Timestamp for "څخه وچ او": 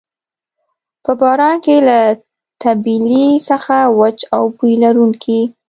3.49-4.43